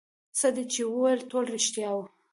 [0.37, 2.03] څه دې چې وويل ټول رښتيا وو.